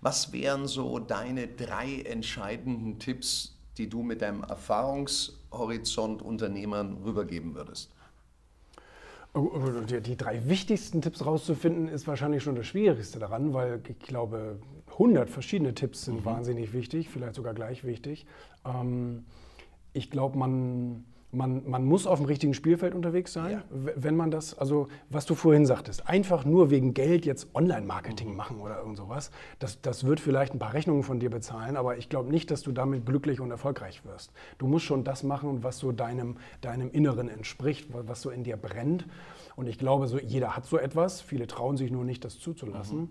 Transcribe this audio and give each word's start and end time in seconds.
Was 0.00 0.32
wären 0.32 0.66
so 0.66 0.98
deine 0.98 1.46
drei 1.46 2.00
entscheidenden 2.02 2.98
Tipps, 2.98 3.56
die 3.76 3.88
du 3.88 4.02
mit 4.02 4.22
deinem 4.22 4.42
Erfahrungshorizont 4.42 6.22
Unternehmern 6.22 6.98
rübergeben 7.04 7.54
würdest? 7.54 7.90
Oh, 9.32 9.50
oh, 9.54 9.80
die, 9.88 10.00
die 10.00 10.16
drei 10.16 10.48
wichtigsten 10.48 11.02
Tipps 11.02 11.24
rauszufinden, 11.24 11.88
ist 11.88 12.08
wahrscheinlich 12.08 12.42
schon 12.42 12.56
das 12.56 12.66
Schwierigste 12.66 13.20
daran, 13.20 13.54
weil 13.54 13.80
ich 13.86 13.98
glaube, 14.00 14.58
100 14.92 15.30
verschiedene 15.30 15.74
Tipps 15.74 16.06
sind 16.06 16.20
mhm. 16.20 16.24
wahnsinnig 16.24 16.72
wichtig, 16.72 17.08
vielleicht 17.08 17.36
sogar 17.36 17.54
gleich 17.54 17.84
wichtig. 17.84 18.26
Ähm, 18.64 19.24
ich 19.92 20.10
glaube, 20.10 20.36
man 20.36 21.04
man, 21.32 21.68
man 21.68 21.84
muss 21.84 22.06
auf 22.06 22.18
dem 22.18 22.26
richtigen 22.26 22.54
Spielfeld 22.54 22.94
unterwegs 22.94 23.32
sein, 23.32 23.52
ja. 23.52 23.62
wenn 23.70 24.16
man 24.16 24.30
das, 24.30 24.58
also 24.58 24.88
was 25.08 25.26
du 25.26 25.34
vorhin 25.34 25.64
sagtest, 25.64 26.08
einfach 26.08 26.44
nur 26.44 26.70
wegen 26.70 26.92
Geld 26.92 27.24
jetzt 27.24 27.54
Online-Marketing 27.54 28.30
mhm. 28.30 28.36
machen 28.36 28.60
oder 28.60 28.78
irgend 28.78 28.96
sowas, 28.96 29.30
das, 29.58 29.80
das 29.80 30.04
wird 30.04 30.20
vielleicht 30.20 30.54
ein 30.54 30.58
paar 30.58 30.74
Rechnungen 30.74 31.02
von 31.02 31.20
dir 31.20 31.30
bezahlen, 31.30 31.76
aber 31.76 31.98
ich 31.98 32.08
glaube 32.08 32.30
nicht, 32.30 32.50
dass 32.50 32.62
du 32.62 32.72
damit 32.72 33.06
glücklich 33.06 33.40
und 33.40 33.50
erfolgreich 33.50 34.04
wirst. 34.04 34.32
Du 34.58 34.66
musst 34.66 34.84
schon 34.84 35.04
das 35.04 35.22
machen, 35.22 35.62
was 35.62 35.78
so 35.78 35.92
deinem, 35.92 36.36
deinem 36.60 36.90
Inneren 36.90 37.28
entspricht, 37.28 37.88
was 37.92 38.22
so 38.22 38.30
in 38.30 38.42
dir 38.42 38.56
brennt. 38.56 39.06
Und 39.56 39.66
ich 39.66 39.78
glaube, 39.78 40.08
so, 40.08 40.18
jeder 40.18 40.56
hat 40.56 40.66
so 40.66 40.78
etwas, 40.78 41.20
viele 41.20 41.46
trauen 41.46 41.76
sich 41.76 41.90
nur 41.90 42.04
nicht, 42.04 42.24
das 42.24 42.38
zuzulassen. 42.38 42.98
Mhm. 42.98 43.08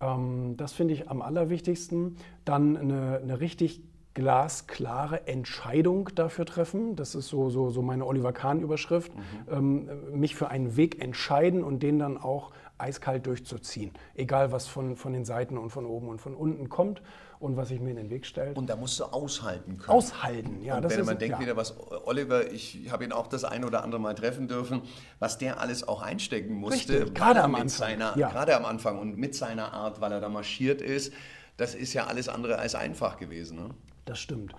Ähm, 0.00 0.56
das 0.56 0.72
finde 0.72 0.94
ich 0.94 1.08
am 1.08 1.22
allerwichtigsten. 1.22 2.16
Dann 2.44 2.76
eine, 2.76 3.20
eine 3.22 3.40
richtig 3.40 3.82
glasklare 4.14 5.26
Entscheidung 5.26 6.10
dafür 6.14 6.44
treffen. 6.44 6.96
Das 6.96 7.14
ist 7.14 7.28
so, 7.28 7.50
so, 7.50 7.70
so 7.70 7.82
meine 7.82 8.06
Oliver 8.06 8.32
Kahn-Überschrift. 8.32 9.12
Mhm. 9.14 9.20
Ähm, 9.50 10.20
mich 10.20 10.34
für 10.34 10.48
einen 10.48 10.76
Weg 10.76 11.02
entscheiden 11.02 11.64
und 11.64 11.82
den 11.82 11.98
dann 11.98 12.18
auch 12.18 12.52
eiskalt 12.78 13.26
durchzuziehen. 13.26 13.92
Egal, 14.14 14.52
was 14.52 14.66
von, 14.66 14.96
von 14.96 15.12
den 15.12 15.24
Seiten 15.24 15.56
und 15.56 15.70
von 15.70 15.86
oben 15.86 16.08
und 16.08 16.20
von 16.20 16.34
unten 16.34 16.68
kommt 16.68 17.00
und 17.38 17.56
was 17.56 17.68
sich 17.68 17.80
mir 17.80 17.90
in 17.90 17.96
den 17.96 18.10
Weg 18.10 18.26
stellt. 18.26 18.56
Und 18.56 18.68
da 18.68 18.76
musst 18.76 18.98
du 19.00 19.04
aushalten 19.04 19.78
können. 19.78 19.90
Aushalten, 19.90 20.62
ja. 20.62 20.76
Und 20.76 20.82
das 20.82 20.92
wenn 20.92 21.00
ist, 21.00 21.06
man 21.06 21.18
denkt 21.18 21.36
ja. 21.36 21.40
wieder, 21.40 21.56
was 21.56 21.74
Oliver, 22.04 22.50
ich 22.52 22.90
habe 22.90 23.04
ihn 23.04 23.12
auch 23.12 23.26
das 23.26 23.44
ein 23.44 23.64
oder 23.64 23.82
andere 23.82 24.00
Mal 24.00 24.14
treffen 24.14 24.48
dürfen, 24.48 24.82
was 25.18 25.38
der 25.38 25.60
alles 25.60 25.86
auch 25.86 26.02
einstecken 26.02 26.54
musste. 26.54 27.00
Richtig, 27.00 27.14
gerade 27.14 27.42
am 27.42 27.54
Anfang. 27.54 27.68
Seiner, 27.68 28.16
ja. 28.16 28.30
Gerade 28.30 28.56
am 28.56 28.64
Anfang 28.64 28.98
und 28.98 29.16
mit 29.16 29.34
seiner 29.34 29.72
Art, 29.72 30.00
weil 30.00 30.12
er 30.12 30.20
da 30.20 30.28
marschiert 30.28 30.82
ist. 30.82 31.12
Das 31.56 31.74
ist 31.74 31.92
ja 31.92 32.06
alles 32.06 32.28
andere 32.28 32.58
als 32.58 32.74
einfach 32.74 33.18
gewesen. 33.18 33.56
Ne? 33.56 33.70
Das 34.04 34.18
stimmt. 34.18 34.54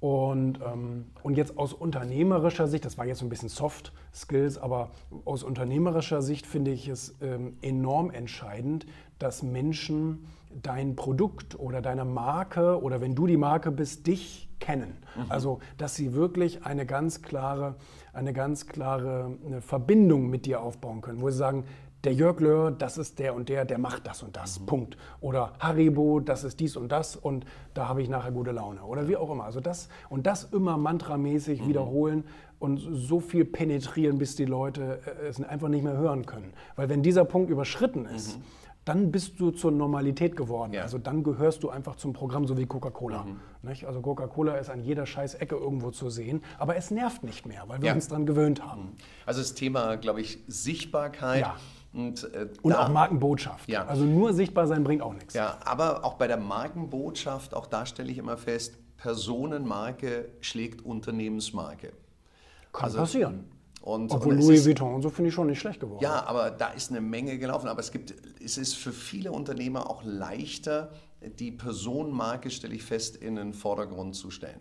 Und, 0.00 0.60
ähm, 0.60 1.06
und 1.22 1.38
jetzt 1.38 1.56
aus 1.56 1.72
unternehmerischer 1.72 2.68
Sicht, 2.68 2.84
das 2.84 2.98
war 2.98 3.06
jetzt 3.06 3.20
so 3.20 3.24
ein 3.26 3.30
bisschen 3.30 3.48
Soft 3.48 3.92
Skills, 4.12 4.58
aber 4.58 4.90
aus 5.24 5.42
unternehmerischer 5.42 6.20
Sicht 6.20 6.46
finde 6.46 6.72
ich 6.72 6.88
es 6.88 7.14
ähm, 7.22 7.56
enorm 7.62 8.10
entscheidend, 8.10 8.84
dass 9.18 9.42
Menschen 9.42 10.26
dein 10.62 10.94
Produkt 10.94 11.58
oder 11.58 11.80
deine 11.80 12.04
Marke 12.04 12.82
oder 12.82 13.00
wenn 13.00 13.14
du 13.14 13.26
die 13.26 13.38
Marke 13.38 13.70
bist, 13.70 14.06
dich 14.06 14.50
kennen. 14.60 14.98
Mhm. 15.16 15.24
Also, 15.30 15.60
dass 15.78 15.94
sie 15.94 16.12
wirklich 16.12 16.64
eine 16.66 16.86
ganz 16.86 17.22
klare, 17.22 17.76
eine 18.12 18.32
ganz 18.32 18.66
klare 18.66 19.36
eine 19.44 19.62
Verbindung 19.62 20.28
mit 20.28 20.46
dir 20.46 20.60
aufbauen 20.60 21.00
können, 21.00 21.20
wo 21.22 21.30
sie 21.30 21.38
sagen, 21.38 21.64
der 22.04 22.12
Jörg 22.12 22.40
Löhr, 22.40 22.70
das 22.70 22.98
ist 22.98 23.18
der 23.18 23.34
und 23.34 23.48
der, 23.48 23.64
der 23.64 23.78
macht 23.78 24.06
das 24.06 24.22
und 24.22 24.36
das. 24.36 24.60
Mhm. 24.60 24.66
Punkt. 24.66 24.96
Oder 25.20 25.54
Haribo, 25.58 26.20
das 26.20 26.44
ist 26.44 26.60
dies 26.60 26.76
und 26.76 26.92
das 26.92 27.16
und 27.16 27.44
da 27.72 27.88
habe 27.88 28.02
ich 28.02 28.08
nachher 28.08 28.32
gute 28.32 28.52
Laune. 28.52 28.82
Oder 28.84 29.08
wie 29.08 29.16
auch 29.16 29.30
immer. 29.30 29.44
Also 29.44 29.60
das 29.60 29.88
und 30.10 30.26
das 30.26 30.44
immer 30.44 30.76
mantramäßig 30.76 31.62
mhm. 31.62 31.68
wiederholen 31.68 32.24
und 32.58 32.78
so 32.78 33.20
viel 33.20 33.44
penetrieren, 33.44 34.18
bis 34.18 34.36
die 34.36 34.44
Leute 34.44 35.00
äh, 35.22 35.26
es 35.26 35.42
einfach 35.42 35.68
nicht 35.68 35.84
mehr 35.84 35.96
hören 35.96 36.26
können. 36.26 36.52
Weil 36.76 36.88
wenn 36.88 37.02
dieser 37.02 37.24
Punkt 37.24 37.50
überschritten 37.50 38.06
ist, 38.06 38.38
mhm. 38.38 38.42
dann 38.84 39.10
bist 39.10 39.40
du 39.40 39.50
zur 39.50 39.70
Normalität 39.70 40.36
geworden. 40.36 40.72
Ja. 40.72 40.82
Also 40.82 40.98
dann 40.98 41.22
gehörst 41.22 41.62
du 41.62 41.70
einfach 41.70 41.96
zum 41.96 42.12
Programm, 42.12 42.46
so 42.46 42.56
wie 42.58 42.66
Coca-Cola. 42.66 43.24
Mhm. 43.24 43.40
Also 43.86 44.00
Coca-Cola 44.00 44.56
ist 44.56 44.68
an 44.68 44.80
jeder 44.80 45.06
scheiß 45.06 45.36
Ecke 45.36 45.56
irgendwo 45.56 45.90
zu 45.90 46.10
sehen, 46.10 46.42
aber 46.58 46.76
es 46.76 46.90
nervt 46.90 47.24
nicht 47.24 47.46
mehr, 47.46 47.64
weil 47.66 47.80
wir 47.80 47.88
ja. 47.88 47.94
uns 47.94 48.08
daran 48.08 48.26
gewöhnt 48.26 48.62
haben. 48.62 48.82
Mhm. 48.82 48.92
Also 49.24 49.40
das 49.40 49.54
Thema, 49.54 49.96
glaube 49.96 50.20
ich, 50.20 50.38
Sichtbarkeit. 50.46 51.40
Ja 51.40 51.56
und, 51.94 52.24
äh, 52.34 52.48
und 52.62 52.72
da, 52.72 52.84
auch 52.84 52.88
Markenbotschaft. 52.88 53.68
Ja. 53.68 53.86
Also 53.86 54.04
nur 54.04 54.32
sichtbar 54.32 54.66
sein 54.66 54.82
bringt 54.84 55.02
auch 55.02 55.14
nichts. 55.14 55.34
Ja, 55.34 55.58
aber 55.64 56.04
auch 56.04 56.14
bei 56.14 56.26
der 56.26 56.36
Markenbotschaft, 56.36 57.54
auch 57.54 57.66
da 57.66 57.86
stelle 57.86 58.10
ich 58.10 58.18
immer 58.18 58.36
fest, 58.36 58.74
Personenmarke 58.96 60.30
schlägt 60.40 60.84
Unternehmensmarke. 60.84 61.92
Kann 62.72 62.84
also, 62.84 62.98
passieren. 62.98 63.44
Und, 63.82 64.10
Obwohl 64.12 64.32
und 64.32 64.40
Louis 64.40 64.60
ist, 64.60 64.66
Vuitton 64.66 65.02
so 65.02 65.10
finde 65.10 65.28
ich 65.28 65.34
schon 65.34 65.46
nicht 65.46 65.60
schlecht 65.60 65.78
geworden. 65.78 66.02
Ja, 66.02 66.26
aber 66.26 66.50
da 66.50 66.68
ist 66.68 66.90
eine 66.90 67.02
Menge 67.02 67.38
gelaufen. 67.38 67.68
Aber 67.68 67.80
es, 67.80 67.92
gibt, 67.92 68.14
es 68.42 68.56
ist 68.56 68.74
für 68.74 68.92
viele 68.92 69.30
Unternehmer 69.30 69.90
auch 69.90 70.02
leichter, 70.04 70.90
die 71.38 71.52
Personenmarke, 71.52 72.50
stelle 72.50 72.74
ich 72.74 72.82
fest, 72.82 73.16
in 73.16 73.36
den 73.36 73.52
Vordergrund 73.52 74.16
zu 74.16 74.30
stellen. 74.30 74.60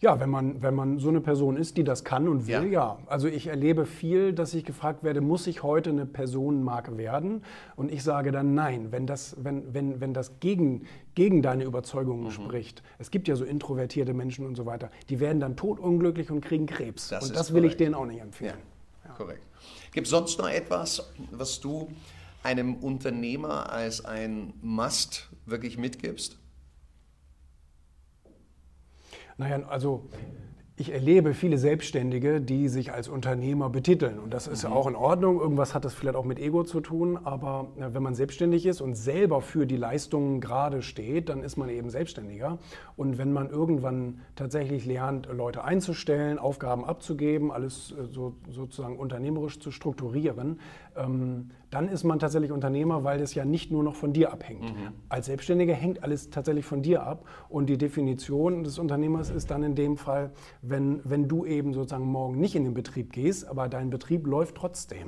Ja, 0.00 0.20
wenn 0.20 0.30
man, 0.30 0.62
wenn 0.62 0.74
man 0.74 0.98
so 1.00 1.08
eine 1.08 1.20
Person 1.20 1.56
ist, 1.56 1.76
die 1.76 1.82
das 1.82 2.04
kann 2.04 2.28
und 2.28 2.46
will, 2.46 2.54
ja. 2.54 2.62
ja. 2.62 2.98
Also 3.06 3.26
ich 3.26 3.48
erlebe 3.48 3.84
viel, 3.84 4.32
dass 4.32 4.54
ich 4.54 4.64
gefragt 4.64 5.02
werde, 5.02 5.20
muss 5.20 5.46
ich 5.48 5.64
heute 5.64 5.90
eine 5.90 6.06
Personenmarke 6.06 6.96
werden? 6.96 7.42
Und 7.74 7.90
ich 7.90 8.04
sage 8.04 8.30
dann 8.30 8.54
nein, 8.54 8.92
wenn 8.92 9.06
das, 9.06 9.36
wenn, 9.42 9.74
wenn, 9.74 10.00
wenn 10.00 10.14
das 10.14 10.38
gegen, 10.38 10.86
gegen 11.16 11.42
deine 11.42 11.64
Überzeugungen 11.64 12.24
mhm. 12.24 12.30
spricht. 12.30 12.82
Es 12.98 13.10
gibt 13.10 13.26
ja 13.26 13.34
so 13.34 13.44
introvertierte 13.44 14.14
Menschen 14.14 14.46
und 14.46 14.54
so 14.54 14.66
weiter, 14.66 14.90
die 15.08 15.18
werden 15.18 15.40
dann 15.40 15.56
totunglücklich 15.56 16.30
und 16.30 16.42
kriegen 16.42 16.66
Krebs. 16.66 17.08
Das 17.08 17.28
und 17.28 17.36
das 17.36 17.52
will 17.52 17.64
ich 17.64 17.76
denen 17.76 17.94
auch 17.94 18.06
nicht 18.06 18.20
empfehlen. 18.20 18.58
Ja, 19.04 19.10
ja. 19.10 19.14
Korrekt. 19.16 19.42
Gibt 19.92 20.06
es 20.06 20.10
sonst 20.12 20.38
noch 20.38 20.48
etwas, 20.48 21.10
was 21.32 21.60
du 21.60 21.88
einem 22.44 22.76
Unternehmer 22.76 23.72
als 23.72 24.04
ein 24.04 24.52
Must 24.62 25.28
wirklich 25.46 25.76
mitgibst? 25.76 26.38
Naja, 29.38 29.62
also 29.70 30.02
ich 30.80 30.92
erlebe 30.92 31.34
viele 31.34 31.58
Selbstständige, 31.58 32.40
die 32.40 32.68
sich 32.68 32.92
als 32.92 33.08
Unternehmer 33.08 33.68
betiteln. 33.68 34.20
Und 34.20 34.32
das 34.32 34.46
ist 34.46 34.64
mhm. 34.64 34.72
auch 34.72 34.86
in 34.86 34.94
Ordnung. 34.94 35.40
Irgendwas 35.40 35.74
hat 35.74 35.84
das 35.84 35.92
vielleicht 35.92 36.14
auch 36.14 36.24
mit 36.24 36.38
Ego 36.38 36.62
zu 36.62 36.80
tun. 36.80 37.18
Aber 37.24 37.66
wenn 37.76 38.02
man 38.02 38.14
selbstständig 38.14 38.64
ist 38.64 38.80
und 38.80 38.94
selber 38.94 39.40
für 39.40 39.66
die 39.66 39.76
Leistungen 39.76 40.40
gerade 40.40 40.82
steht, 40.82 41.30
dann 41.30 41.42
ist 41.42 41.56
man 41.56 41.68
eben 41.68 41.90
Selbstständiger. 41.90 42.58
Und 42.96 43.18
wenn 43.18 43.32
man 43.32 43.50
irgendwann 43.50 44.20
tatsächlich 44.36 44.86
lernt, 44.86 45.26
Leute 45.26 45.64
einzustellen, 45.64 46.38
Aufgaben 46.38 46.84
abzugeben, 46.84 47.50
alles 47.50 47.92
äh, 47.92 48.06
so, 48.06 48.34
sozusagen 48.48 48.98
unternehmerisch 48.98 49.58
zu 49.58 49.72
strukturieren, 49.72 50.60
ähm, 50.96 51.50
dann 51.70 51.88
ist 51.88 52.04
man 52.04 52.18
tatsächlich 52.18 52.50
Unternehmer, 52.50 53.04
weil 53.04 53.18
das 53.18 53.34
ja 53.34 53.44
nicht 53.44 53.70
nur 53.70 53.82
noch 53.82 53.94
von 53.94 54.12
dir 54.12 54.32
abhängt. 54.32 54.62
Mhm. 54.62 54.92
Als 55.08 55.26
Selbstständiger 55.26 55.74
hängt 55.74 56.02
alles 56.02 56.30
tatsächlich 56.30 56.64
von 56.64 56.82
dir 56.82 57.02
ab. 57.02 57.26
Und 57.48 57.66
die 57.66 57.76
Definition 57.76 58.64
des 58.64 58.78
Unternehmers 58.78 59.28
ist 59.30 59.50
dann 59.50 59.62
in 59.62 59.74
dem 59.74 59.96
Fall, 59.96 60.30
wenn, 60.70 61.00
wenn 61.04 61.28
du 61.28 61.44
eben 61.44 61.72
sozusagen 61.74 62.06
morgen 62.06 62.38
nicht 62.38 62.54
in 62.54 62.64
den 62.64 62.74
Betrieb 62.74 63.12
gehst, 63.12 63.46
aber 63.46 63.68
dein 63.68 63.90
Betrieb 63.90 64.26
läuft 64.26 64.56
trotzdem. 64.56 65.06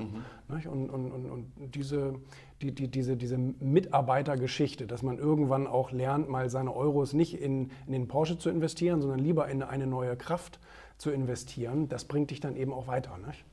Mhm. 0.48 0.71
Und, 0.71 0.91
und, 0.91 1.10
und, 1.10 1.31
und, 1.31 1.75
diese, 1.75 2.15
die, 2.62 2.75
die, 2.75 2.88
diese, 2.88 3.16
diese 3.16 3.38
Mitarbeitergeschichte, 3.38 4.87
dass 4.87 5.03
man 5.03 5.19
irgendwann 5.19 5.66
auch 5.66 5.93
lernt, 5.93 6.28
mal 6.28 6.50
seine 6.50 6.75
Euros 6.75 7.12
nicht 7.12 7.41
in, 7.41 7.70
in 7.87 7.93
den 7.93 8.09
Porsche 8.09 8.38
zu 8.38 8.50
investieren, 8.50 9.00
sondern 9.00 9.20
lieber 9.20 9.49
in 9.49 9.62
eine 9.62 9.87
neue 9.87 10.16
Kraft 10.16 10.60
zu 10.99 11.10
investieren, 11.10 11.88
das 11.88 12.04
bringt 12.04 12.31
dich 12.31 12.41
dann 12.41 12.56
eben 12.56 12.72
auch 12.72 12.87
weiter. 12.87 13.16
Nicht? 13.26 13.44